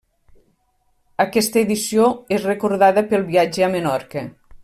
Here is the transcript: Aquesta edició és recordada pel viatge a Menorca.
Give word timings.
Aquesta 1.25 1.61
edició 1.61 2.09
és 2.39 2.47
recordada 2.51 3.05
pel 3.13 3.27
viatge 3.31 3.67
a 3.69 3.71
Menorca. 3.79 4.25